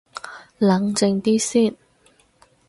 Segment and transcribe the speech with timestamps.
[0.57, 1.75] 冷靜啲先